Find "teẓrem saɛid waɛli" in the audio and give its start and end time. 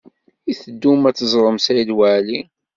1.17-2.39